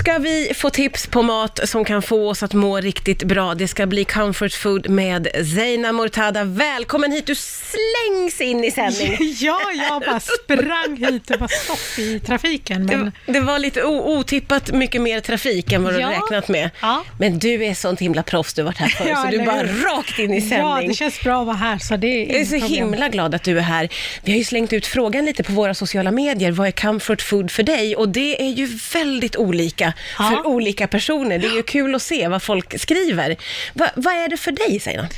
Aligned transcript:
ska 0.00 0.18
vi 0.18 0.52
få 0.54 0.70
tips 0.70 1.06
på 1.06 1.22
mat 1.22 1.60
som 1.68 1.84
kan 1.84 2.02
få 2.02 2.28
oss 2.28 2.42
att 2.42 2.52
må 2.54 2.80
riktigt 2.80 3.22
bra. 3.22 3.54
Det 3.54 3.68
ska 3.68 3.86
bli 3.86 4.04
comfort 4.04 4.52
food 4.52 4.88
med 4.90 5.28
Zeina 5.54 5.92
Mortada. 5.92 6.44
Välkommen 6.44 7.12
hit, 7.12 7.26
du 7.26 7.34
slängs 7.34 8.40
in 8.40 8.64
i 8.64 8.70
sändning. 8.70 9.16
Ja, 9.40 9.58
jag 9.88 10.02
bara 10.02 10.20
sprang 10.20 10.96
hit 10.96 11.30
och 11.30 11.40
var 11.40 11.48
stopp 11.48 11.98
i 11.98 12.20
trafiken. 12.20 12.86
Men... 12.86 13.12
Det, 13.26 13.32
det 13.32 13.40
var 13.40 13.58
lite 13.58 13.84
otippat 13.84 14.72
mycket 14.72 15.02
mer 15.02 15.20
trafik 15.20 15.72
än 15.72 15.84
vad 15.84 15.94
du 15.94 16.00
Ja. 16.00 16.08
räknat 16.10 16.48
med. 16.48 16.70
Ja. 16.80 17.04
Men 17.18 17.38
du 17.38 17.64
är 17.64 17.74
sånt 17.74 18.00
himla 18.00 18.22
proffs, 18.22 18.54
du 18.54 18.62
har 18.62 18.66
varit 18.66 18.78
här 18.78 18.88
förr, 18.98 19.08
Ja, 19.08 19.22
så 19.24 19.30
du 19.30 19.38
bara 19.44 19.56
hur? 19.56 19.82
rakt 19.84 20.18
in 20.18 20.32
i 20.34 20.38
Ja, 20.38 20.48
sändning. 20.48 20.88
det 20.88 20.94
känns 20.94 21.20
bra 21.20 21.40
att 21.40 21.46
vara 21.46 21.56
här, 21.56 21.78
så 21.78 21.96
det 21.96 22.06
är 22.06 22.32
Jag 22.32 22.40
är 22.40 22.44
så 22.44 22.50
problem. 22.50 22.70
himla 22.70 23.08
glad 23.08 23.34
att 23.34 23.42
du 23.42 23.58
är 23.58 23.62
här. 23.62 23.88
Vi 24.24 24.32
har 24.32 24.38
ju 24.38 24.44
slängt 24.44 24.72
ut 24.72 24.86
frågan 24.86 25.24
lite 25.24 25.42
på 25.42 25.52
våra 25.52 25.74
sociala 25.74 26.10
medier. 26.10 26.50
Vad 26.52 26.66
är 26.68 26.72
comfort 26.72 27.22
food 27.22 27.50
för 27.50 27.62
dig? 27.62 27.96
Och 27.96 28.08
det 28.08 28.42
är 28.42 28.50
ju 28.50 28.66
väldigt 28.94 29.36
olika 29.36 29.89
Ja. 30.18 30.28
för 30.28 30.46
olika 30.46 30.88
personer. 30.88 31.38
Det 31.38 31.46
är 31.46 31.56
ju 31.56 31.62
kul 31.62 31.94
att 31.94 32.02
se 32.02 32.28
vad 32.28 32.42
folk 32.42 32.80
skriver. 32.80 33.36
Va, 33.74 33.86
vad 33.96 34.14
är 34.14 34.28
det 34.28 34.36
för 34.36 34.52
dig, 34.52 34.80
Zeina? 34.80 35.08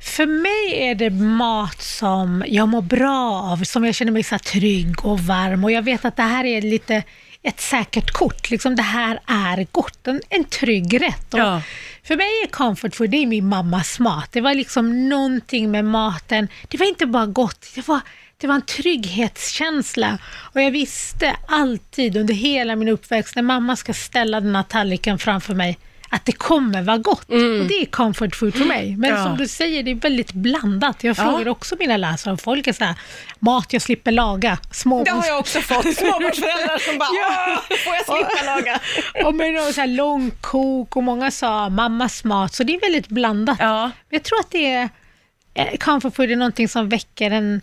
För 0.00 0.26
mig 0.26 0.88
är 0.88 0.94
det 0.94 1.10
mat 1.10 1.82
som 1.82 2.44
jag 2.46 2.68
mår 2.68 2.82
bra 2.82 3.42
av, 3.52 3.64
som 3.64 3.84
jag 3.84 3.94
känner 3.94 4.12
mig 4.12 4.22
så 4.22 4.38
trygg 4.38 5.04
och 5.04 5.20
varm. 5.20 5.64
Och 5.64 5.72
jag 5.72 5.82
vet 5.82 6.04
att 6.04 6.16
det 6.16 6.22
här 6.22 6.44
är 6.44 6.62
lite 6.62 7.02
ett 7.42 7.60
säkert 7.60 8.10
kort. 8.10 8.50
Liksom 8.50 8.76
det 8.76 8.82
här 8.82 9.20
är 9.26 9.66
gott, 9.72 10.06
en, 10.06 10.20
en 10.28 10.44
trygg 10.44 11.02
rätt. 11.02 11.26
Ja. 11.30 11.62
För 12.02 12.16
mig 12.16 12.42
är 12.44 12.46
comfort 12.46 12.94
food, 12.94 13.10
det 13.10 13.16
är 13.16 13.26
min 13.26 13.48
mammas 13.48 13.98
mat. 13.98 14.28
Det 14.32 14.40
var 14.40 14.54
liksom 14.54 15.08
någonting 15.08 15.70
med 15.70 15.84
maten. 15.84 16.48
Det 16.68 16.78
var 16.78 16.86
inte 16.86 17.06
bara 17.06 17.26
gott, 17.26 17.66
det 17.74 17.88
var, 17.88 18.00
det 18.40 18.46
var 18.46 18.54
en 18.54 18.62
trygghetskänsla. 18.62 20.18
Och 20.54 20.60
jag 20.62 20.70
visste 20.70 21.36
alltid 21.48 22.16
under 22.16 22.34
hela 22.34 22.76
min 22.76 22.88
uppväxt, 22.88 23.36
när 23.36 23.42
mamma 23.42 23.76
ska 23.76 23.94
ställa 23.94 24.40
den 24.40 24.56
här 24.56 24.62
tallriken 24.62 25.18
framför 25.18 25.54
mig, 25.54 25.78
att 26.12 26.24
det 26.24 26.32
kommer 26.32 26.82
vara 26.82 26.98
gott. 26.98 27.22
Och 27.30 27.66
det 27.68 27.74
är 27.82 27.84
comfort 27.86 28.36
food 28.36 28.54
för 28.54 28.64
mig. 28.64 28.96
Men 28.96 29.10
Mm. 29.10 29.22
Ja. 29.22 29.28
som 29.28 29.38
du 29.38 29.48
säger, 29.48 29.82
det 29.82 29.90
är 29.90 29.94
väldigt 29.94 30.32
blandat. 30.32 31.04
Jag 31.04 31.16
Ja. 31.18 31.22
frågar 31.24 31.48
också 31.48 31.76
mina 31.78 31.96
läsare 31.96 32.36
folk 32.36 32.66
är 32.66 32.72
så 32.72 32.84
här, 32.84 32.94
mat 33.38 33.72
jag 33.72 33.82
slipper 33.82 34.12
laga, 34.12 34.58
små 34.72 35.04
Det 35.04 35.10
har 35.10 35.26
jag 35.26 35.38
också 35.38 35.60
fått. 35.60 35.82
Småbarnsföräldrar 35.96 36.78
som 36.78 36.98
bara, 36.98 37.08
Ja. 37.22 37.62
"Åh, 37.70 37.76
får 37.76 37.94
jag 37.94 38.04
slippa 38.04 38.54
laga? 38.54 38.80
och 39.26 39.34
med 39.34 39.54
någon 39.54 39.72
så 39.72 39.80
här 39.80 39.88
långkok 39.88 40.96
och 40.96 41.02
många 41.02 41.30
sa 41.30 41.68
mammas 41.68 42.24
mat, 42.24 42.54
så 42.54 42.62
det 42.64 42.74
är 42.74 42.80
väldigt 42.80 43.08
blandat. 43.08 43.56
Ja. 43.60 43.90
Jag 44.10 44.22
tror 44.22 44.40
att 44.40 44.50
det 44.50 44.70
är, 44.72 44.88
eh, 45.54 45.76
comfort 45.78 46.14
food 46.16 46.30
är 46.30 46.36
någonting 46.36 46.68
som 46.68 46.88
väcker 46.88 47.30
en 47.30 47.60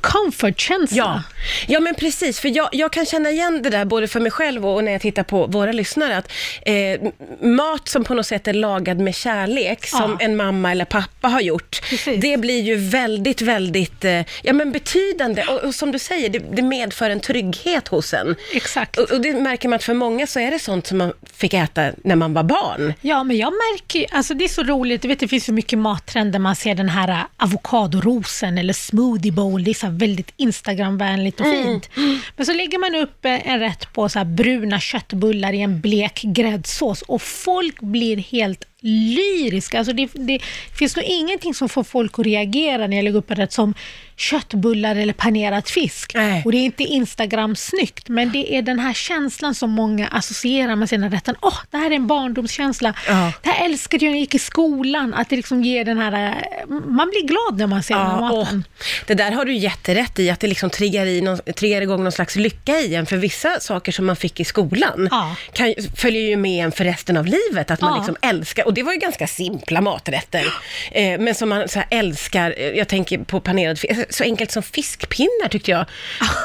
comfort-känsla. 0.00 0.96
Ja. 0.96 1.22
ja, 1.68 1.80
men 1.80 1.94
precis. 1.94 2.40
För 2.40 2.56
jag, 2.56 2.68
jag 2.72 2.92
kan 2.92 3.06
känna 3.06 3.30
igen 3.30 3.62
det 3.62 3.70
där 3.70 3.84
både 3.84 4.08
för 4.08 4.20
mig 4.20 4.30
själv 4.30 4.66
och 4.66 4.84
när 4.84 4.92
jag 4.92 5.00
tittar 5.00 5.22
på 5.22 5.46
våra 5.46 5.72
lyssnare. 5.72 6.16
Att 6.16 6.32
eh, 6.62 7.00
mat 7.48 7.88
som 7.88 8.04
på 8.04 8.14
något 8.14 8.26
sätt 8.26 8.48
är 8.48 8.52
lagad 8.52 8.98
med 8.98 9.14
kärlek, 9.14 9.86
som 9.86 10.16
Ja. 10.20 10.24
en 10.24 10.36
mamma 10.36 10.70
eller 10.70 10.84
pappa 10.84 11.28
har 11.28 11.40
gjort, 11.40 11.80
Precis. 11.90 12.20
det 12.20 12.36
blir 12.36 12.60
ju 12.62 12.76
väldigt, 12.76 13.42
väldigt 13.42 14.04
eh, 14.04 14.20
ja, 14.42 14.52
men 14.52 14.72
betydande. 14.72 15.44
Och, 15.44 15.64
och 15.64 15.74
som 15.74 15.92
du 15.92 15.98
säger, 15.98 16.28
det, 16.28 16.38
det 16.38 16.62
medför 16.62 17.10
en 17.10 17.20
trygghet 17.20 17.88
hos 17.88 18.14
en. 18.14 18.36
Exakt. 18.54 18.98
Och, 18.98 19.10
och 19.10 19.20
det 19.20 19.32
märker 19.32 19.68
man 19.68 19.76
att 19.76 19.84
för 19.84 19.94
många 19.94 20.26
så 20.26 20.40
är 20.40 20.50
det 20.50 20.58
sånt 20.58 20.86
som 20.86 20.98
man 20.98 21.12
fick 21.34 21.54
äta 21.54 21.90
när 22.04 22.16
man 22.16 22.34
var 22.34 22.42
barn. 22.42 22.94
Ja, 23.00 23.24
men 23.24 23.36
jag 23.36 23.52
märker 23.52 24.06
alltså 24.16 24.34
det 24.34 24.44
är 24.44 24.48
så 24.48 24.62
roligt, 24.62 25.02
du 25.02 25.08
vet 25.08 25.18
det 25.20 25.28
finns 25.28 25.44
så 25.44 25.52
mycket 25.52 25.78
mattrender, 25.78 26.38
man 26.38 26.56
ser 26.56 26.74
den 26.74 26.88
här 26.88 27.08
äh, 27.08 27.18
avokadorosen 27.36 28.58
eller 28.58 28.72
smoothie 28.72 29.32
bowl, 29.42 29.64
det 29.64 29.70
är 29.70 29.74
så 29.74 29.90
väldigt 29.90 30.32
Instagramvänligt 30.36 31.40
och 31.40 31.46
fint. 31.46 31.90
Men 32.36 32.46
så 32.46 32.52
lägger 32.52 32.78
man 32.78 33.02
upp 33.02 33.24
eh, 33.24 33.48
en 33.48 33.60
rätt 33.60 33.92
på 33.92 34.08
så 34.08 34.18
här 34.18 34.26
bruna 34.26 34.80
köttbullar 34.80 35.52
i 35.52 35.60
en 35.60 35.80
blek 35.80 36.22
gräddsås 36.22 37.02
och 37.02 37.22
folk 37.22 37.80
blir 37.80 38.16
helt 38.16 38.64
lyriska. 38.80 39.78
Alltså 39.78 39.92
det, 39.92 40.08
det 40.14 40.38
finns 40.78 40.96
nog 40.96 41.04
ingenting 41.04 41.54
som 41.54 41.68
får 41.68 41.84
folk 41.84 42.18
att 42.18 42.26
reagera 42.26 42.86
när 42.86 42.96
jag 42.96 43.04
lägger 43.04 43.18
upp 43.18 43.30
en 43.30 43.36
rätt 43.36 43.52
som 43.52 43.74
köttbullar 44.16 44.96
eller 44.96 45.12
panerad 45.12 45.68
fisk. 45.68 46.12
Nej. 46.14 46.42
Och 46.44 46.52
det 46.52 46.58
är 46.58 46.62
inte 46.64 46.82
Instagram-snyggt, 46.84 48.08
men 48.08 48.32
det 48.32 48.54
är 48.56 48.62
den 48.62 48.78
här 48.78 48.92
känslan 48.92 49.54
som 49.54 49.70
många 49.70 50.08
associerar 50.08 50.76
med 50.76 50.88
sina 50.88 51.08
rätten. 51.08 51.34
Åh, 51.42 51.58
det 51.70 51.76
här 51.76 51.90
är 51.90 51.94
en 51.96 52.06
barndomskänsla. 52.06 52.94
Ja. 53.08 53.32
Det 53.42 53.48
här 53.50 53.64
älskade 53.64 54.04
jag 54.04 54.10
när 54.10 54.16
jag 54.16 54.20
gick 54.20 54.34
i 54.34 54.38
skolan, 54.38 55.14
att 55.14 55.28
det 55.30 55.36
liksom 55.36 55.62
ger 55.64 55.84
den 55.84 55.98
här... 55.98 56.12
eh, 56.12 56.68
Man 56.68 57.10
blir 57.10 57.26
glad 57.26 57.58
när 57.58 57.66
man 57.66 57.82
ser 57.82 57.94
Ja, 57.94 58.20
maten. 58.20 58.64
det 59.06 59.14
där 59.14 59.32
har 59.32 59.44
du 59.44 59.54
jätterätt 59.54 60.18
i, 60.18 60.30
att 60.30 60.40
det 60.40 60.46
liksom 60.46 60.70
triggar, 60.70 61.06
i 61.06 61.20
någon, 61.20 61.38
triggar 61.56 61.80
igång 61.82 62.02
någon 62.02 62.12
slags 62.12 62.36
lycka 62.36 62.72
i 62.80 62.94
en. 62.94 63.06
För 63.06 63.16
vissa 63.16 63.60
saker 63.60 63.92
som 63.92 64.06
man 64.06 64.16
fick 64.16 64.40
i 64.40 64.44
skolan 64.44 65.08
Ja. 65.10 65.36
kan, 65.52 65.74
följer 65.96 66.22
ju 66.22 66.36
med 66.36 66.64
en 66.64 66.72
för 66.72 66.84
resten 66.84 67.16
av 67.16 67.26
livet. 67.26 67.70
Att 67.70 67.80
man 67.80 67.90
Ja. 67.92 67.96
liksom 67.98 68.16
älskar, 68.22 68.66
och 68.66 68.74
det 68.74 68.82
var 68.82 68.92
ju 68.92 68.98
ganska 68.98 69.26
simpla 69.26 69.80
maträtter, 69.80 70.44
eh, 70.92 71.18
men 71.20 71.34
som 71.34 71.48
man 71.48 71.68
så 71.68 71.82
älskar. 71.90 72.54
Eh, 72.58 72.66
Jag 72.82 72.88
tänker 72.88 73.18
på 73.18 73.40
panerad 73.40 73.78
fisk, 73.78 74.00
så 74.10 74.24
enkelt 74.24 74.50
som 74.50 74.62
fiskpinnar 74.62 75.48
tyckte 75.48 75.70
jag. 75.70 75.86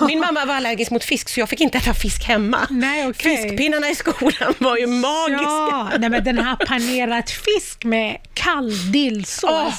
Min 0.07 0.19
mamma 0.19 0.45
var 0.45 0.56
allergisk 0.56 0.91
mot 0.91 1.03
fisk, 1.03 1.29
så 1.29 1.40
jag 1.40 1.50
fick 1.50 1.62
inte 1.62 1.78
äta 1.78 1.94
fisk 1.94 2.23
hemma. 2.23 2.68
Nej, 2.69 3.07
okej. 3.07 3.38
Fiskpinnarna 3.38 3.90
i 3.90 3.95
skolan 3.95 4.53
var 4.57 4.78
ju 4.78 4.88
magiska. 4.88 5.44
Ja, 5.44 5.91
nej, 6.00 6.09
men 6.09 6.23
den 6.23 6.38
här 6.38 6.56
panerad 6.56 7.29
fisk 7.29 7.84
med 7.84 8.18
kall 8.34 8.91
dillsås. 8.91 9.51
Åh. 9.51 9.73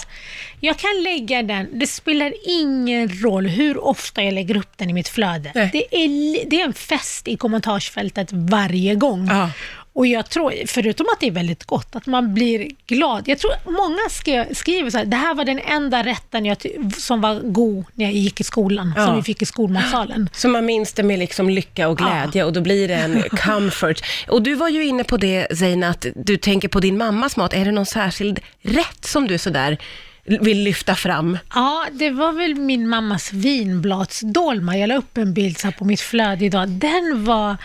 Jag 0.61 0.77
kan 0.79 1.03
lägga 1.03 1.43
den, 1.43 1.79
det 1.79 1.87
spelar 1.87 2.33
ingen 2.47 3.23
roll 3.23 3.47
hur 3.47 3.85
ofta 3.85 4.23
jag 4.23 4.35
lägger 4.35 4.57
upp 4.57 4.73
den 4.77 4.91
i 4.91 4.93
mitt 4.93 5.09
flöde. 5.09 5.53
Nej. 5.55 5.71
Det 5.73 5.97
är, 6.05 6.45
det 6.51 6.61
är 6.61 6.65
en 6.65 6.75
fest 6.75 7.29
i 7.29 7.37
kommentarsfältet 7.37 8.29
varje 8.33 8.95
gång. 8.95 9.29
Ja. 9.31 9.51
Och 9.99 10.07
jag 10.07 10.31
tror, 10.31 10.53
förutom 10.67 11.07
att 11.13 11.21
det 11.21 11.27
är 11.27 11.31
väldigt 11.31 11.65
gott, 11.65 11.97
att 11.97 12.07
man 12.07 12.35
blir 12.35 12.69
glad. 12.87 13.23
Jag 13.29 13.39
tror 13.39 13.53
många 13.65 14.09
skri- 14.11 14.55
skriver 14.55 14.91
så 14.91 14.99
här, 14.99 15.05
det 15.05 15.17
här 15.17 15.35
var 15.35 15.45
den 15.45 15.59
enda 15.59 16.03
rätten 16.05 16.45
jag 16.47 16.57
som 16.99 17.21
var 17.21 17.41
god 17.41 17.85
när 17.95 18.05
jag 18.05 18.15
gick 18.15 18.41
i 18.41 18.45
skolan, 18.45 18.93
Ja. 18.97 19.07
som 19.07 19.17
vi 19.17 19.23
fick 19.23 19.43
i 19.43 19.47
skolmatsalen. 19.47 20.29
Så 20.33 20.49
man 20.49 20.67
minns 20.67 20.93
det 20.93 21.03
med 21.03 21.19
liksom 21.19 21.51
lycka 21.51 21.89
och 21.89 21.99
glädje 21.99 22.45
och 22.45 22.53
då 22.53 22.61
blir 22.61 22.89
det 22.89 22.95
en 22.95 23.23
comfort. 23.31 24.01
Och 24.29 24.43
du 24.43 24.55
var 24.55 24.69
ju 24.69 24.85
inne 24.85 25.05
på 25.05 25.17
det 25.17 25.59
Zeina, 25.59 25.89
att 25.89 26.07
du 26.17 26.37
tänker 26.37 26.69
på 26.69 26.81
din 26.81 26.99
mammas 26.99 27.37
mat. 27.37 27.55
Är 27.55 27.65
det 27.65 27.73
någon 27.73 27.87
särskild 27.87 28.41
rätt 28.63 29.05
som 29.05 29.27
du 29.27 29.39
sådär 29.39 29.79
vill 30.25 30.63
lyfta 30.63 30.95
fram? 30.95 31.39
Ja, 31.55 31.87
det 31.93 32.11
var 32.11 32.33
väl 32.33 32.55
min 32.55 32.89
mammas 32.89 33.33
vinbladsdolma. 33.33 34.77
Jag 34.79 34.89
la 34.89 34.97
upp 34.97 35.19
en 35.19 35.35
bild 35.35 35.59
så 35.59 35.73
på 35.73 35.85
mitt 35.85 36.01
flöde 36.01 36.45
idag. 36.45 36.69
Den 36.69 37.25
var... 37.25 37.57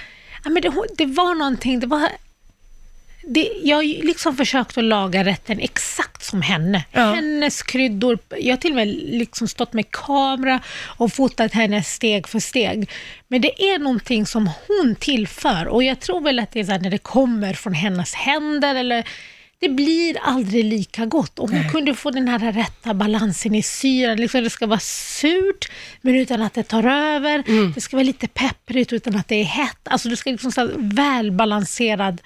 Ja, 0.44 0.50
men 0.50 0.62
det, 0.62 0.74
det 0.98 1.06
var 1.06 1.36
någonting, 1.36 1.80
det 1.80 1.88
var... 1.88 2.10
Det, 3.28 3.52
jag 3.64 3.78
har 3.78 3.84
liksom 3.84 4.38
försökt 4.38 4.78
att 4.78 4.84
laga 4.84 5.24
rätten 5.24 5.60
exakt 5.60 6.24
som 6.24 6.42
henne. 6.42 6.86
Ja. 6.92 7.14
Hennes 7.14 7.64
kryddor. 7.64 8.20
Jag 8.40 8.54
har 8.54 8.58
till 8.58 8.72
och 8.72 8.76
med 8.76 8.88
liksom 8.88 9.48
stått 9.48 9.74
med 9.74 9.92
kamera 9.92 10.60
och 10.98 11.14
fotat 11.14 11.54
henne 11.54 11.84
steg 11.84 12.28
för 12.28 12.40
steg. 12.40 12.90
Men 13.28 13.42
det 13.42 13.64
är 13.64 13.80
någonting 13.80 14.26
som 14.26 14.50
hon 14.68 14.96
tillför 14.96 15.68
och 15.68 15.84
jag 15.84 16.00
tror 16.00 16.22
väl 16.22 16.40
att 16.40 16.52
det 16.52 16.60
är 16.60 16.80
när 16.80 16.90
det 16.90 16.98
kommer 16.98 17.54
från 17.54 17.74
hennes 17.74 18.14
händer 18.14 18.76
eller 18.76 19.08
det 19.64 19.70
blir 19.70 20.18
aldrig 20.22 20.66
lika 20.66 21.06
gott. 21.06 21.40
Om 21.40 21.52
hon 21.54 21.70
kunde 21.70 21.96
få 21.96 22.12
den 22.12 22.28
här 22.28 22.52
rätta 22.52 22.94
balansen 22.94 23.56
i 23.56 23.64
syran, 23.64 24.18
liksom 24.18 24.44
det 24.44 24.50
ska 24.50 24.68
vara 24.68 24.80
surt 24.80 25.72
men 26.02 26.16
utan 26.16 26.42
att 26.42 26.54
det 26.54 26.64
tar 26.64 26.84
över. 26.84 27.44
Det 27.76 27.82
ska 27.82 27.96
vara 27.98 28.04
lite 28.06 28.28
pepprigt 28.28 28.94
utan 28.94 29.16
att 29.16 29.28
det 29.28 29.36
är 29.36 29.44
hett. 29.44 29.78
Alltså 29.84 30.10
det 30.10 30.18
ska 30.18 30.30
liksom 30.32 30.52
vara 30.56 30.70
välbalanserad 30.78 32.22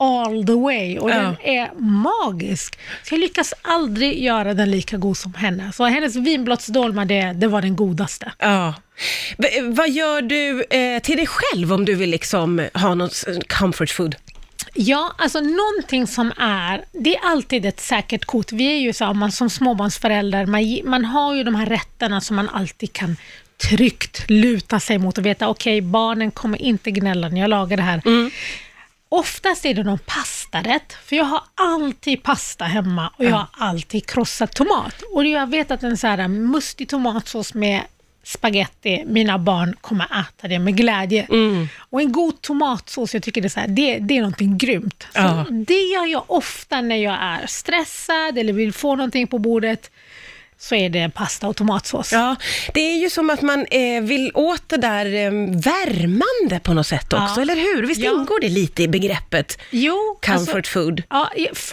all 0.00 0.46
the 0.46 0.52
way 0.52 0.98
och 0.98 1.10
Ja. 1.10 1.14
den 1.14 1.36
är 1.44 1.70
magisk. 1.80 2.78
Så 3.02 3.14
jag 3.14 3.20
lyckas 3.20 3.54
aldrig 3.62 4.22
göra 4.22 4.54
den 4.54 4.70
lika 4.70 4.96
god 4.96 5.16
som 5.16 5.34
henne. 5.34 5.72
Så 5.72 5.84
hennes 5.84 6.16
vinbladsdolma, 6.16 7.04
det, 7.04 7.32
det 7.32 7.46
var 7.48 7.62
den 7.62 7.76
godaste. 7.76 8.32
Ja. 8.38 8.74
V- 9.38 9.60
vad 9.62 9.90
gör 9.90 10.22
du 10.22 10.64
eh, 10.70 11.02
till 11.02 11.16
dig 11.16 11.26
själv 11.26 11.72
om 11.72 11.84
du 11.84 11.94
vill 11.94 12.10
liksom 12.10 12.62
ha 12.74 12.94
någon 12.94 13.08
s- 13.08 13.26
comfort 13.48 13.90
food? 13.90 14.16
Ja, 14.74 15.12
alltså 15.18 15.40
någonting 15.40 16.06
som 16.06 16.32
är, 16.38 16.84
det 16.92 17.16
är 17.16 17.20
alltid 17.24 17.66
ett 17.66 17.80
säkert 17.80 18.24
kort. 18.24 18.52
Vi 18.52 18.66
är 18.66 18.78
ju 18.78 18.92
så, 18.92 19.14
man 19.14 19.32
som 19.32 19.50
småbarnsförälder, 19.50 20.46
man, 20.46 20.90
man 20.90 21.04
har 21.04 21.34
ju 21.34 21.44
de 21.44 21.54
här 21.54 21.66
rätterna 21.66 22.20
som 22.20 22.36
man 22.36 22.48
alltid 22.48 22.92
kan 22.92 23.16
tryggt 23.70 24.30
luta 24.30 24.80
sig 24.80 24.98
mot 24.98 25.18
och 25.18 25.26
veta, 25.26 25.48
okej, 25.48 25.80
barnen 25.80 26.30
kommer 26.30 26.62
inte 26.62 26.90
gnälla 26.90 27.28
när 27.28 27.40
jag 27.40 27.50
lagar 27.50 27.76
det 27.76 27.82
här. 27.82 28.02
Oftast 29.08 29.64
är 29.64 29.74
det 29.74 29.82
någon 29.82 29.98
pastarätt, 29.98 30.92
för 31.04 31.16
jag 31.16 31.24
har 31.24 31.40
alltid 31.54 32.22
pasta 32.22 32.64
hemma 32.64 33.12
och 33.16 33.24
jag 33.24 33.36
har 33.36 33.46
alltid 33.52 34.06
krossad 34.06 34.50
tomat. 34.50 35.02
Och 35.12 35.26
jag 35.26 35.50
vet 35.50 35.70
att 35.70 35.82
en 35.82 35.96
så 35.96 36.06
här 36.06 36.28
mustig 36.28 36.88
tomatsås 36.88 37.54
med 37.54 37.82
spaghetti, 38.28 39.04
mina 39.06 39.38
barn 39.38 39.74
kommer 39.80 40.04
äta 40.04 40.48
det 40.48 40.58
med 40.58 40.76
glädje. 40.76 41.26
Och 41.78 42.00
en 42.00 42.12
god 42.12 42.42
tomatsås, 42.42 43.14
jag 43.14 43.22
tycker 43.22 43.40
det 43.40 43.46
är, 43.46 43.48
så 43.48 43.60
här, 43.60 43.68
det, 43.68 43.98
det 43.98 44.16
är 44.16 44.20
någonting 44.20 44.58
grymt. 44.58 45.06
Så 45.12 45.18
Ja. 45.18 45.46
Det 45.50 45.82
gör 45.82 46.06
jag 46.06 46.24
ofta 46.26 46.80
när 46.80 46.96
jag 46.96 47.16
är 47.20 47.46
stressad 47.46 48.38
eller 48.38 48.52
vill 48.52 48.72
få 48.72 48.96
någonting 48.96 49.26
på 49.26 49.38
bordet. 49.38 49.90
Så 50.60 50.74
är 50.74 50.90
det 50.90 51.10
pasta 51.14 51.48
och 51.48 51.56
tomatsås. 51.56 52.12
Ja, 52.12 52.36
det 52.74 52.80
är 52.80 52.98
ju 52.98 53.10
som 53.10 53.30
att 53.30 53.42
man 53.42 53.66
eh, 53.70 54.02
vill 54.02 54.30
åt 54.34 54.62
det 54.68 54.76
där 54.76 55.06
eh, 55.06 55.30
värmande 55.60 56.60
på 56.62 56.74
något 56.74 56.86
sätt 56.86 57.12
också, 57.12 57.34
Ja. 57.36 57.40
eller 57.42 57.54
hur? 57.54 57.86
Visst 57.86 58.00
Ja. 58.00 58.10
ingår 58.10 58.40
det 58.40 58.48
lite 58.48 58.82
i 58.82 58.88
begreppet 58.88 59.58
Jo, 59.70 60.18
comfort 60.26 60.54
alltså, 60.56 60.72
food? 60.72 61.02
Ja, 61.10 61.30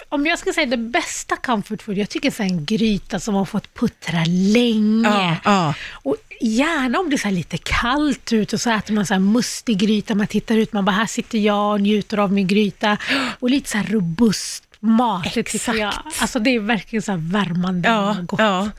om 0.08 0.26
jag 0.26 0.38
ska 0.38 0.52
säga 0.52 0.66
det 0.66 0.76
bästa 0.76 1.36
comfort 1.36 1.82
food, 1.82 1.98
jag 1.98 2.08
tycker 2.08 2.30
så 2.30 2.42
en 2.42 2.64
gryta 2.64 3.20
som 3.20 3.34
har 3.34 3.44
fått 3.44 3.74
puttra 3.74 4.24
länge. 4.26 5.36
Ja. 5.44 5.74
Och 5.92 6.16
gärna 6.40 6.98
om 6.98 7.10
det 7.10 7.16
är 7.16 7.18
så 7.18 7.30
lite 7.30 7.56
kallt 7.58 8.32
ute 8.32 8.56
och 8.56 8.60
så 8.60 8.70
äter 8.70 8.94
man 8.94 9.06
så 9.06 9.14
här 9.14 9.20
mustig 9.20 9.78
gryta, 9.78 10.14
man 10.14 10.26
tittar 10.26 10.56
ut, 10.56 10.72
man 10.72 10.84
bara 10.84 10.92
här 10.96 11.06
sitter 11.06 11.38
jag 11.38 11.72
och 11.72 11.80
njuter 11.80 12.18
av 12.18 12.32
min 12.32 12.46
gryta. 12.46 12.96
Och 13.40 13.50
lite 13.50 13.70
så 13.70 13.78
här 13.78 13.84
robust 13.86 14.62
mat, 14.86 15.24
det 15.24 15.30
tycker 15.30 15.54
Exakt. 15.56 15.78
jag. 15.78 15.92
Alltså 16.20 16.38
det 16.38 16.50
är 16.54 16.60
verkligen 16.60 17.02
så 17.02 17.12
värmande 17.16 17.88
Ja, 17.88 18.10
och 18.20 18.26
gott. 18.26 18.40
ja. 18.40 18.70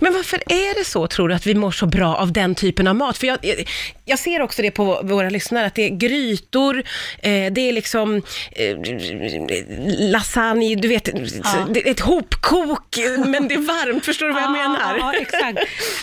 Men 0.00 0.12
varför 0.12 0.36
är 0.46 0.78
det 0.78 0.84
så, 0.84 1.06
tror 1.06 1.28
du, 1.28 1.34
att 1.34 1.46
vi 1.46 1.54
mår 1.54 1.70
så 1.70 1.86
bra 1.86 2.16
av 2.16 2.32
den 2.32 2.54
typen 2.54 2.86
av 2.86 2.96
mat? 2.96 3.18
För 3.18 3.26
jag, 3.26 3.38
jag- 3.42 3.68
jag 4.08 4.18
ser 4.18 4.42
också 4.42 4.62
det 4.62 4.70
på 4.70 5.00
våra 5.04 5.30
lyssnare, 5.30 5.66
att 5.66 5.74
det 5.74 5.82
är 5.82 5.88
grytor, 5.96 6.78
eh, 7.18 7.52
det 7.52 7.60
är 7.60 7.72
liksom 7.72 8.22
eh, 8.52 8.76
lasagne, 10.10 10.74
du 10.74 10.88
vet, 10.88 11.04
det 11.04 11.86
är 11.86 11.90
ett 11.90 12.00
hopkok, 12.00 12.96
men 13.26 13.48
det 13.48 13.54
är 13.54 13.58
varmt, 13.66 14.04
förstår 14.04 14.26
du 14.26 14.32
vad 14.32 14.42
jag 14.42 14.50
menar? 14.52 14.96
Ja, 14.98 15.12
exakt. 15.14 15.58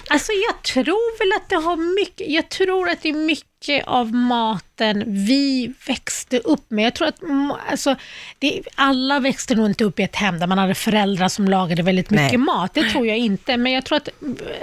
Alltså 0.10 0.32
jag 0.32 0.62
tror 0.64 1.18
väl 1.20 1.42
att 1.42 1.50
det 1.50 1.56
har 1.56 1.96
mycket, 1.96 2.30
jag 2.30 2.50
tror 2.50 2.90
att 2.90 3.02
det 3.02 3.10
är 3.10 3.14
mycket 3.14 3.48
av 3.86 4.14
maten 4.14 5.04
vi 5.08 5.74
växte 5.88 6.40
upp 6.40 6.66
med. 6.68 6.86
Jag 6.86 6.94
tror 6.94 7.08
att 7.08 7.20
alltså, 7.70 7.96
det, 8.40 8.62
alla 8.76 9.20
växte 9.20 9.56
nog 9.56 9.66
inte 9.66 9.84
upp 9.84 10.00
i 10.00 10.04
ett 10.04 10.16
hem 10.16 10.40
där 10.40 10.48
man 10.48 10.58
hade 10.58 10.76
föräldrar 10.76 11.28
som 11.28 11.48
lagade 11.48 11.84
väldigt 11.84 12.10
mycket 12.10 12.30
Nej. 12.30 12.38
mat. 12.38 12.74
Det 12.74 12.84
tror 12.84 13.08
jag 13.08 13.18
inte. 13.18 13.58
Men 13.58 13.72
jag 13.72 13.86
tror 13.86 13.98
att 13.98 14.10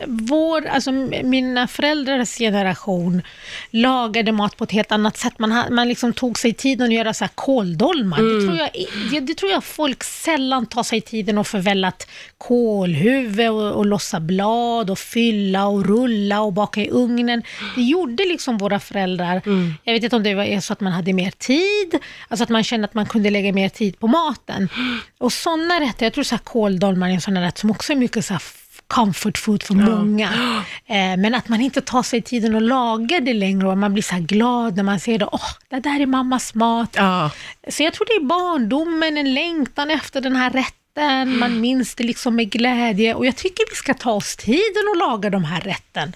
vår, 0.07 0.67
alltså 0.67 0.93
mina 0.93 1.67
föräldrars 1.67 2.39
generation 2.39 3.23
lagade 3.71 4.33
mat 4.33 4.57
på 4.57 4.65
ett 4.65 4.73
helt 4.73 4.93
annat 4.93 5.17
sätt. 5.17 5.39
Man, 5.39 5.75
man 5.75 5.89
liksom 5.89 6.13
tog 6.13 6.39
sig 6.39 6.53
tiden 6.53 6.87
att 6.87 6.95
göra 6.95 7.15
så 7.15 7.25
här 7.25 7.33
kåldolmar. 7.35 8.17
Det, 8.17 8.47
tror 8.47 8.59
jag, 8.59 8.71
det, 9.11 9.21
det 9.21 9.35
tror 9.35 9.53
jag 9.53 9.65
folk 9.65 10.05
sällan 10.05 10.67
tar 10.67 10.83
sig 10.83 11.01
tiden 11.01 11.39
att 11.39 11.49
förvällat 11.49 12.09
kålhuvud 12.39 13.51
och, 13.51 13.73
och 13.73 13.87
lossa 13.87 14.21
blad 14.21 14.91
och 14.91 14.99
fylla 14.99 15.67
och 15.67 15.87
rulla 15.87 16.41
och 16.41 16.53
baka 16.53 16.81
i 16.81 16.91
ugnen. 16.91 17.43
Det 17.75 17.83
gjorde 17.83 18.25
liksom 18.25 18.59
våra 18.59 18.81
föräldrar. 18.93 19.43
Jag 19.85 19.93
vet 19.95 20.03
inte 20.03 20.17
om 20.17 20.23
det 20.23 20.35
var 20.35 20.61
så 20.61 20.73
att 20.73 20.81
man 20.81 20.93
hade 20.93 21.13
mer 21.13 21.31
tid, 21.31 21.99
alltså 22.29 22.45
att 22.45 22.51
man 22.51 22.65
kände 22.65 22.85
att 22.85 22.95
man 22.95 23.07
kunde 23.07 23.31
lägga 23.31 23.53
mer 23.53 23.69
tid 23.69 23.99
på 23.99 24.07
maten. 24.07 24.69
Och 25.19 25.33
sådana 25.33 25.81
rätter, 25.81 26.07
jag 26.07 26.13
tror 26.13 26.25
så 26.25 26.35
här 26.35 26.43
kåldolmar 26.43 27.09
är 27.09 27.13
en 27.13 27.21
sån 27.21 27.39
rätt 27.39 27.59
som 27.59 27.71
också 27.71 27.93
är 27.93 27.97
mycket 27.97 28.25
så 28.25 28.39
comfort 28.91 29.39
food 29.39 29.63
för 29.63 29.75
många. 29.75 30.31
Eh, 30.87 31.17
men 31.17 31.35
att 31.35 31.49
man 31.49 31.61
inte 31.61 31.81
tar 31.81 32.03
sig 32.03 32.23
tiden 32.23 32.57
att 32.57 32.63
laga 32.63 33.21
det 33.21 33.35
längre 33.35 33.69
och 33.69 33.79
man 33.79 33.93
blir 33.93 34.03
så 34.03 34.17
glad 34.19 34.77
när 34.77 34.83
man 34.83 35.01
ser 35.01 35.19
det. 35.19 35.29
Åh, 35.33 35.51
det 35.69 35.81
där 35.81 36.01
är 36.01 36.07
mammas 36.07 36.55
mat. 36.55 36.91
Ja. 36.97 37.31
Så 37.69 37.83
jag 37.83 37.93
tror 37.93 38.07
det 38.07 38.25
är 38.25 38.27
barndomen, 38.27 39.19
en 39.19 39.35
längtan 39.35 39.91
efter 39.91 40.21
den 40.21 40.37
här 40.37 40.51
rätten. 40.51 40.80
Man 41.27 41.61
minns 41.61 41.95
det 41.95 42.05
liksom 42.05 42.37
med 42.37 42.51
glädje. 42.51 43.15
Och 43.15 43.27
jag 43.27 43.37
tycker 43.37 43.71
vi 43.71 43.77
ska 43.77 43.95
ta 43.95 44.13
oss 44.13 44.37
tiden 44.37 44.85
att 44.93 44.99
laga 44.99 45.31
de 45.31 45.45
här 45.45 45.61
rätten. 45.61 46.13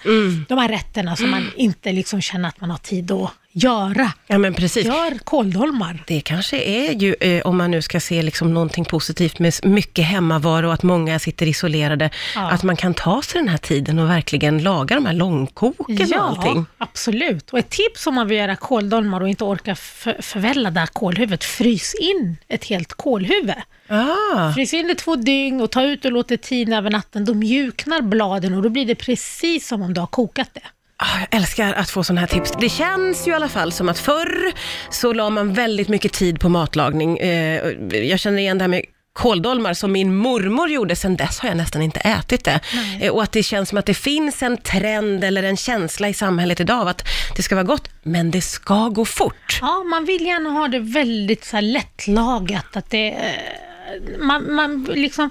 De 0.47 0.57
här 0.57 0.69
rätterna 0.69 1.15
som 1.15 1.29
man 1.31 1.51
inte 1.55 1.91
liksom 1.91 2.21
känner 2.21 2.49
att 2.49 2.61
man 2.61 2.69
har 2.69 2.77
tid 2.77 3.11
att 3.11 3.31
göra. 3.57 4.11
ja, 4.27 4.37
men 4.37 4.53
precis. 4.53 4.85
Gör 4.85 5.17
kåldolmar. 5.23 6.03
Det 6.07 6.21
kanske 6.21 6.57
är 6.61 6.91
ju, 6.93 7.15
eh, 7.19 7.41
om 7.41 7.57
man 7.57 7.71
nu 7.71 7.81
ska 7.81 7.99
se 7.99 8.21
liksom 8.21 8.53
någonting 8.53 8.85
positivt 8.85 9.39
med 9.39 9.53
mycket 9.63 10.05
hemmavaro 10.05 10.67
och 10.67 10.73
att 10.73 10.83
många 10.83 11.19
sitter 11.19 11.45
isolerade, 11.45 12.09
Ja. 12.35 12.49
att 12.51 12.63
man 12.63 12.75
kan 12.75 12.93
ta 12.93 13.21
sig 13.21 13.41
den 13.41 13.49
här 13.49 13.57
tiden 13.57 13.99
och 13.99 14.09
verkligen 14.09 14.63
laga 14.63 14.95
de 14.95 15.05
här 15.05 15.13
långkoken 15.13 16.13
och 16.19 16.23
allting. 16.29 16.65
absolut. 16.77 17.49
Och 17.53 17.59
ett 17.59 17.69
tips 17.69 18.07
om 18.07 18.15
man 18.15 18.27
vill 18.27 18.37
göra 18.37 18.55
kåldolmar 18.55 19.21
och 19.21 19.29
inte 19.29 19.43
orkar 19.43 19.75
för, 19.75 20.21
förvälla 20.21 20.71
det 20.71 20.79
här 20.79 20.87
kålhuvudet, 20.87 21.43
frys 21.43 21.93
in 22.01 22.37
ett 22.47 22.65
helt 22.65 22.93
kålhuvud. 22.93 23.53
Ah, 23.89 24.53
Frys 24.53 24.73
in 24.73 24.87
det 24.87 24.95
två 24.95 25.15
dygn 25.15 25.61
och 25.61 25.71
ta 25.71 25.83
ut 25.83 26.05
och 26.05 26.11
låt 26.11 26.27
det 26.27 26.37
tina 26.41 26.77
över 26.77 26.89
natten. 26.89 27.25
Då 27.25 27.33
mjuknar 27.33 28.01
bladen 28.01 28.53
och 28.53 28.61
då 28.63 28.69
blir 28.69 28.85
det 28.85 28.95
precis 28.95 29.67
som 29.67 29.81
om 29.81 29.93
du 29.93 29.99
har 29.99 30.07
kokat 30.07 30.49
det. 30.53 30.61
Ah, 30.97 31.19
jag 31.19 31.39
älskar 31.39 31.73
att 31.73 31.89
få 31.89 32.03
sådana 32.03 32.21
här 32.21 32.27
tips. 32.27 32.51
Det 32.59 32.69
känns 32.69 33.27
ju 33.27 33.31
i 33.31 33.33
alla 33.33 33.49
fall 33.49 33.71
som 33.71 33.89
att 33.89 33.99
förr 33.99 34.53
så 34.89 35.13
la 35.13 35.29
man 35.29 35.53
väldigt 35.53 35.87
mycket 35.87 36.13
tid 36.13 36.39
på 36.39 36.49
matlagning. 36.49 37.17
Eh, 37.17 37.71
jag 37.91 38.19
känner 38.19 38.37
igen 38.37 38.57
det 38.57 38.63
här 38.63 38.69
med 38.69 38.85
kåldolmar 39.15 39.73
som 39.73 39.91
min 39.91 40.15
mormor 40.15 40.69
gjorde, 40.69 40.95
sen 40.95 41.15
dess 41.15 41.39
har 41.39 41.49
jag 41.49 41.57
nästan 41.57 41.81
inte 41.81 41.99
ätit 41.99 42.43
det. 42.43 42.59
Eh, 43.01 43.11
och 43.11 43.23
att 43.23 43.31
det 43.31 43.43
känns 43.43 43.69
som 43.69 43.77
att 43.77 43.85
det 43.85 43.93
finns 43.93 44.43
en 44.43 44.57
trend 44.57 45.23
eller 45.23 45.43
en 45.43 45.57
känsla 45.57 46.09
i 46.09 46.13
samhället 46.13 46.59
idag 46.59 46.81
av 46.81 46.87
att 46.87 47.07
det 47.35 47.43
ska 47.43 47.55
vara 47.55 47.63
gott, 47.63 47.89
men 48.03 48.31
det 48.31 48.41
ska 48.41 48.89
gå 48.89 49.05
fort. 49.05 49.59
Ja, 49.61 49.83
man 49.83 50.05
vill 50.05 50.25
gärna 50.25 50.49
ha 50.49 50.67
det 50.67 50.79
väldigt 50.79 51.45
så 51.45 51.57
här 51.57 51.61
lättlagat. 51.61 52.75
Att 52.77 52.89
det, 52.89 53.09
eh, 53.09 54.19
man, 54.19 54.55
man, 54.55 54.83
liksom, 54.83 55.29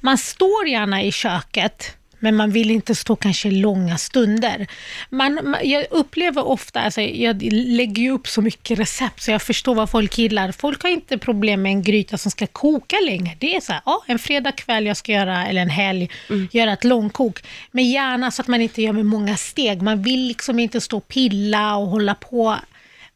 man 0.00 0.18
står 0.18 0.68
gärna 0.68 1.02
i 1.02 1.12
köket, 1.12 1.96
men 2.20 2.36
man 2.36 2.50
vill 2.50 2.70
inte 2.70 2.94
stå 2.94 3.16
kanske 3.16 3.50
långa 3.50 3.98
stunder. 3.98 4.66
Man, 5.10 5.56
jag 5.62 5.86
upplever 5.90 6.46
ofta, 6.46 6.80
alltså, 6.80 7.00
jag 7.00 7.42
lägger 7.52 8.02
ju 8.02 8.10
upp 8.10 8.28
så 8.28 8.42
mycket 8.42 8.78
recept 8.78 9.22
så 9.22 9.30
jag 9.30 9.42
förstår 9.42 9.74
vad 9.74 9.90
folk 9.90 10.18
gillar. 10.18 10.52
Folk 10.52 10.82
har 10.82 10.90
inte 10.90 11.18
problem 11.18 11.62
med 11.62 11.72
en 11.72 11.82
gryta 11.82 12.18
som 12.18 12.30
ska 12.30 12.46
koka 12.46 12.96
länge. 13.06 13.36
Det 13.40 13.56
är 13.56 13.60
så 13.60 13.72
här, 13.72 13.82
ja, 13.86 14.04
en 14.06 14.18
fredag 14.18 14.52
kväll 14.52 14.86
jag 14.86 14.96
ska 14.96 15.12
göra, 15.12 15.46
eller 15.46 15.62
en 15.62 15.70
helg, 15.70 16.10
göra 16.50 16.72
ett 16.72 16.84
långkok. 16.84 17.42
Men 17.70 17.84
gärna 17.84 18.30
så 18.30 18.42
att 18.42 18.48
man 18.48 18.60
inte 18.60 18.82
gör 18.82 18.92
med 18.92 19.06
många 19.06 19.36
steg. 19.36 19.82
Man 19.82 20.02
vill 20.02 20.26
liksom 20.26 20.58
inte 20.58 20.80
stå 20.80 20.96
och 20.96 21.08
pilla 21.08 21.76
och 21.76 21.86
hålla 21.86 22.14
på. 22.14 22.56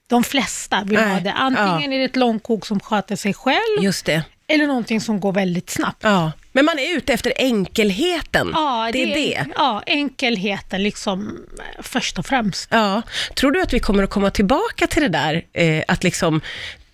De 0.07 0.25
flesta 0.25 0.85
vill 0.85 0.97
ha 0.99 1.07
Nej, 1.07 1.23
det. 1.23 1.33
Antingen 1.33 1.93
är 1.93 1.99
det 1.99 2.05
ett 2.05 2.17
långkok 2.17 2.67
som 2.67 2.81
sköter 2.81 3.17
sig 3.17 3.35
själv, 3.35 3.83
Just 3.83 4.07
det. 4.07 4.25
Eller 4.49 4.67
någonting 4.67 5.01
som 5.01 5.21
går 5.21 5.33
väldigt 5.33 5.71
snabbt. 5.71 6.03
Ja, 6.03 6.33
men 6.53 6.65
man 6.65 6.79
är 6.79 6.97
ute 6.97 7.13
efter 7.13 7.33
enkelheten. 7.37 8.51
Ja, 8.53 8.91
det, 8.93 9.03
är 9.03 9.15
det. 9.15 9.45
Ja, 9.57 9.83
enkelheten 9.87 10.83
liksom 10.83 11.47
eh, 11.59 11.83
först 11.83 12.19
och 12.19 12.27
främst. 12.27 12.69
Ja. 12.73 13.03
Tror 13.35 13.51
du 13.51 13.63
att 13.63 13.73
vi 13.73 13.81
kommer 13.81 14.03
att 14.03 14.11
komma 14.11 14.31
tillbaka 14.31 14.87
till 14.87 15.03
det 15.03 15.09
där, 15.09 15.45
eh, 15.53 15.85
att 15.89 16.05
liksom, 16.05 16.41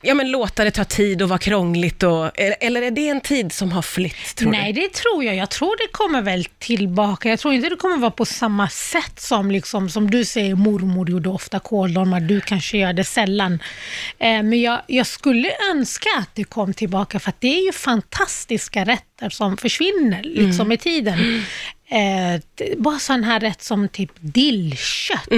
ja 0.02 0.14
men 0.14 0.30
låta 0.30 0.64
det 0.64 0.70
ta 0.70 0.84
tid 0.84 1.22
och 1.22 1.28
vara 1.28 1.38
krångligt 1.38 2.02
och, 2.02 2.30
eller, 2.40 2.82
är 2.82 2.90
det 2.90 3.08
en 3.08 3.20
tid 3.20 3.52
som 3.52 3.72
har 3.72 3.82
flytt, 3.82 4.36
tror 4.36 4.50
Nej, 4.50 4.72
det 4.72 4.92
tror 4.92 5.24
jag. 5.24 5.34
Jag 5.36 5.50
tror 5.50 5.76
det 5.86 5.92
kommer 5.92 6.22
väl 6.22 6.44
tillbaka. 6.44 7.28
Jag 7.28 7.38
tror 7.38 7.54
inte 7.54 7.68
det 7.68 7.76
kommer 7.76 7.96
vara 7.96 8.10
på 8.10 8.24
samma 8.24 8.68
sätt 8.68 9.20
som, 9.20 9.50
liksom, 9.50 9.88
som 9.88 10.10
du 10.10 10.24
säger, 10.24 10.54
mormor 10.54 11.10
gjorde 11.10 11.28
ofta 11.28 11.58
kåldolmar. 11.58 12.20
Du 12.20 12.40
kanske 12.40 12.78
gör 12.78 12.92
det 12.92 13.04
sällan. 13.04 13.52
Eh, 14.18 14.42
men 14.42 14.60
jag, 14.60 14.80
jag 14.86 15.06
skulle 15.06 15.50
önska 15.72 16.08
att 16.18 16.34
det 16.34 16.44
kom 16.44 16.74
tillbaka, 16.74 17.20
för 17.20 17.32
det 17.38 17.58
är 17.58 17.66
ju 17.66 17.72
fantastiska 17.72 18.84
rätter 18.84 19.30
som 19.30 19.56
försvinner 19.56 20.22
liksom, 20.22 20.68
med 20.68 20.80
tiden. 20.80 21.44
Eh, 21.88 22.40
bara 22.76 22.98
sån 22.98 23.24
här 23.24 23.40
rätt 23.40 23.62
som 23.62 23.88
typ 23.88 24.12
dillkött. 24.20 25.28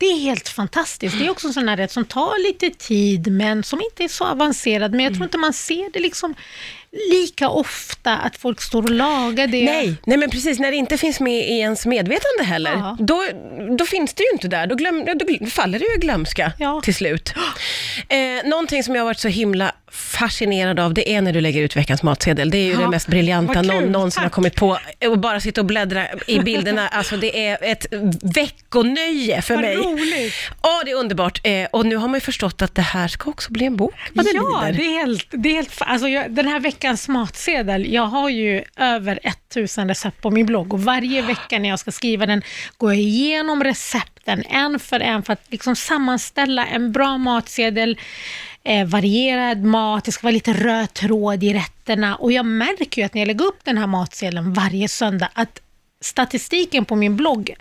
Det 0.00 0.06
är 0.06 0.18
helt 0.20 0.48
fantastiskt. 0.48 1.18
Det 1.18 1.26
är 1.26 1.30
också 1.30 1.46
en 1.46 1.54
sån 1.54 1.68
här 1.68 1.76
rätt 1.76 1.92
som 1.92 2.04
tar 2.04 2.42
lite 2.48 2.70
tid, 2.70 3.32
men 3.32 3.62
som 3.62 3.80
inte 3.80 4.04
är 4.04 4.08
så 4.08 4.24
avancerad. 4.24 4.90
Men 4.90 5.00
jag 5.00 5.14
tror 5.14 5.24
inte 5.24 5.38
man 5.38 5.52
ser 5.52 5.90
det 5.92 6.00
liksom 6.00 6.34
lika 7.10 7.48
ofta 7.48 8.16
att 8.16 8.36
folk 8.36 8.60
står 8.62 8.82
och 8.82 8.90
lagar 8.90 9.46
det. 9.46 9.64
Nej, 9.64 9.94
nej 10.06 10.16
men 10.18 10.30
precis, 10.30 10.58
när 10.58 10.70
det 10.70 10.76
inte 10.76 10.98
finns 10.98 11.20
med 11.20 11.48
i 11.48 11.58
ens 11.58 11.86
medvetande 11.86 12.44
heller, 12.44 12.70
Ja. 12.72 12.96
då, 13.00 13.24
då 13.78 13.86
finns 13.86 14.14
det 14.14 14.22
ju 14.22 14.28
inte 14.32 14.48
där. 14.48 14.66
Då, 14.66 14.74
glöm, 14.74 15.04
då 15.04 15.46
faller 15.50 15.78
det 15.78 15.84
ju 15.84 15.94
i 15.94 15.98
glömska 15.98 16.52
Ja. 16.58 16.80
till 16.84 16.94
slut. 16.94 17.32
Eh, 18.08 18.48
någonting 18.48 18.82
som 18.84 18.94
jag 18.94 19.02
har 19.02 19.06
varit 19.06 19.18
så 19.18 19.28
himla 19.28 19.72
fascinerad 19.92 20.80
av, 20.80 20.94
det 20.94 21.14
är 21.14 21.20
när 21.20 21.32
du 21.32 21.40
lägger 21.40 21.62
ut 21.62 21.76
veckans 21.76 22.02
matsedel. 22.02 22.50
Det 22.50 22.58
är 22.58 22.64
ju 22.64 22.72
Ja, 22.72 22.78
det 22.80 22.88
mest 22.88 23.06
briljanta 23.08 23.62
någon 23.62 23.84
någonsin 23.84 24.22
har 24.22 24.30
kommit 24.30 24.54
på. 24.54 24.78
Och 25.06 25.18
bara 25.18 25.40
sitta 25.40 25.60
och 25.60 25.64
bläddra 25.66 26.06
i 26.26 26.38
bilderna, 26.38 26.88
alltså 26.92 27.16
det 27.16 27.46
är 27.46 27.58
ett 27.64 27.86
veckonöje 28.36 29.42
för 29.42 29.54
Vad 29.54 29.64
mig. 29.64 29.76
roligt. 29.76 30.34
Ja, 30.62 30.82
det 30.84 30.90
är 30.90 30.94
underbart. 30.94 31.40
Eh, 31.44 31.64
och 31.72 31.86
nu 31.86 31.96
har 31.96 32.08
man 32.08 32.14
ju 32.16 32.20
förstått 32.20 32.62
att 32.62 32.74
det 32.74 32.82
här 32.82 33.08
ska 33.08 33.30
också 33.30 33.52
bli 33.52 33.64
en 33.66 33.76
bok, 33.76 33.94
ja, 34.14 34.22
det 34.22 34.28
är 34.30 34.98
helt, 34.98 35.26
det 35.30 35.48
är 35.48 35.54
helt, 35.54 35.70
alltså 35.78 36.08
jag, 36.08 36.32
den 36.34 36.48
här 36.48 36.60
veckans 36.80 37.08
matsedel, 37.08 37.92
jag 37.92 38.06
har 38.06 38.28
ju 38.28 38.64
över 38.76 39.20
1000 39.22 39.88
recept 39.88 40.22
på 40.22 40.30
min 40.30 40.46
blogg 40.46 40.72
och 40.72 40.82
varje 40.82 41.22
vecka 41.22 41.58
när 41.58 41.68
jag 41.68 41.78
ska 41.78 41.90
skriva 41.90 42.26
den 42.26 42.42
går 42.78 42.92
jag 42.92 43.00
igenom 43.00 43.64
recepten 43.64 44.44
en 44.48 44.78
för 44.78 45.00
en 45.00 45.22
för 45.22 45.32
att 45.32 45.46
liksom 45.48 45.76
sammanställa 45.76 46.66
en 46.66 46.92
bra 46.92 47.18
matsedel, 47.18 47.98
eh, 48.64 48.86
varierad 48.86 49.62
mat, 49.62 50.04
det 50.04 50.12
ska 50.12 50.26
vara 50.26 50.32
lite 50.32 50.52
röd 50.52 50.94
tråd 50.94 51.44
i 51.44 51.54
rätterna. 51.54 52.16
Och 52.16 52.32
jag 52.32 52.46
märker 52.46 53.02
ju 53.02 53.06
att 53.06 53.14
när 53.14 53.20
jag 53.20 53.26
lägger 53.26 53.44
upp 53.44 53.64
den 53.64 53.78
här 53.78 53.86
matsedeln 53.86 54.52
varje 54.52 54.88
söndag 54.88 55.28
att 55.32 55.60
statistiken 56.00 56.84
på 56.84 56.96
min 56.96 57.16
blogg 57.16 57.54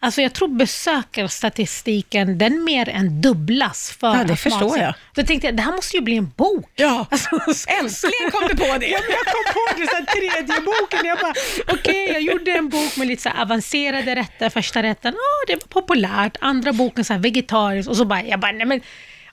Alltså 0.00 0.22
jag 0.22 0.32
tror 0.32 0.48
besökarstatistiken, 0.48 2.38
den 2.38 2.64
mer 2.64 2.88
än 2.88 3.20
dubblas 3.20 3.90
för 4.00 4.14
Ja, 4.16 4.24
det 4.24 4.36
förstår 4.36 4.60
Matsen- 4.60 4.82
jag. 4.82 4.94
Då 5.14 5.22
tänkte 5.22 5.46
jag, 5.46 5.56
det 5.56 5.62
här 5.62 5.72
måste 5.72 5.96
ju 5.96 6.02
bli 6.02 6.16
en 6.16 6.32
bok. 6.36 6.70
Ja, 6.74 7.06
Alltså, 7.10 7.28
så- 7.54 7.70
äntligen 7.70 8.30
kom 8.32 8.48
du 8.48 8.56
på 8.56 8.78
det. 8.78 8.86
Ja, 8.90 8.98
men 9.02 9.10
jag 9.16 9.34
kom 9.34 9.44
på 9.54 9.80
det, 9.80 9.86
så 9.86 9.96
här, 9.96 10.04
tredje 10.04 10.60
boken. 10.60 11.06
Jag 11.06 11.18
bara, 11.18 11.34
okej, 11.68 12.08
jag 12.12 12.20
gjorde 12.22 12.50
en 12.50 12.68
bok 12.68 12.96
med 12.96 13.06
lite 13.08 13.22
så 13.22 13.28
avancerade 13.28 14.14
rätter. 14.14 14.50
Första 14.50 14.82
rätten, 14.82 15.14
ja, 15.16 15.54
det 15.54 15.54
var 15.54 15.68
populärt. 15.82 16.36
Andra 16.40 16.72
boken, 16.72 17.04
så 17.04 17.12
här 17.12 17.20
vegetariskt. 17.20 17.88
Och 17.90 17.96
så 17.96 18.04
bara, 18.04 18.22
jag 18.22 18.40
bara, 18.40 18.52
nej 18.52 18.66
men, 18.66 18.80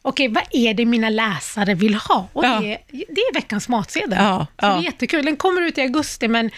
okej, 0.02 0.28
vad 0.28 0.44
är 0.52 0.74
det 0.74 0.86
mina 0.86 1.10
läsare 1.10 1.74
vill 1.74 1.96
ha? 1.96 2.28
Och 2.34 2.46
Ja. 2.46 2.60
det, 2.60 2.78
det 2.92 3.22
är 3.22 3.34
veckans 3.34 3.70
matsedel. 3.70 4.18
Ja, 4.22 4.48
så 4.60 4.66
ja. 4.66 4.68
det 4.74 4.80
är 4.80 4.84
jättekul. 4.84 5.26
Den 5.26 5.36
kommer 5.38 5.62
ut 5.62 5.78
i 5.78 5.82
augusti, 5.82 6.28
men 6.28 6.52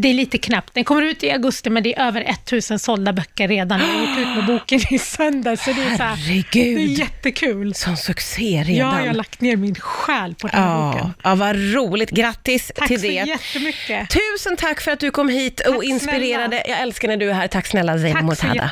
det 0.00 0.08
är 0.08 0.14
lite 0.14 0.38
knappt. 0.38 0.74
Den 0.74 0.84
kommer 0.84 1.02
ut 1.02 1.22
i 1.24 1.30
augusti, 1.30 1.70
men 1.70 1.82
det 1.82 1.94
är 1.98 2.06
över 2.06 2.20
1000 2.20 2.78
sålda 2.78 3.12
böcker 3.12 3.48
redan. 3.48 3.80
Jag 3.80 4.00
gick 4.00 4.18
ut 4.18 4.36
med 4.36 4.46
boken 4.46 4.80
i 4.90 4.98
söndag, 4.98 5.56
så 5.56 5.72
det 5.72 5.82
är, 5.82 5.96
så 5.96 6.02
här, 6.02 6.16
det 6.16 6.22
är 6.22 6.34
Herregud, 6.34 6.90
jättekul. 6.98 7.74
sån 7.74 7.96
succé 7.96 8.62
redan. 8.66 8.74
Ja, 8.94 9.00
jag 9.00 9.06
har 9.06 9.14
lagt 9.14 9.40
ner 9.40 9.56
min 9.56 9.74
själ 9.74 10.34
på 10.34 10.46
den 10.48 10.62
här 10.62 10.68
Ja, 10.70 10.92
boken. 10.92 11.12
ja, 11.24 11.34
vad 11.34 11.56
roligt. 11.74 12.10
Grattis 12.10 12.72
Tack 12.76 12.88
till 12.88 13.00
så 13.00 13.06
det. 13.06 13.12
jättemycket. 13.12 14.08
Tusen 14.10 14.56
tack 14.56 14.80
för 14.80 14.90
att 14.90 15.00
du 15.00 15.10
kom 15.10 15.28
hit 15.28 15.60
och 15.60 15.74
Tack 15.74 15.84
inspirerade. 15.84 16.48
snälla. 16.48 16.62
Jag 16.68 16.80
älskar 16.80 17.08
när 17.08 17.16
du 17.16 17.30
är 17.30 17.34
här. 17.34 17.48
Tack 17.48 17.66
snälla 17.66 17.98
Zeina 17.98 18.20
Tack 18.20 18.38
så 18.38 18.46
jättemycket. 18.46 18.70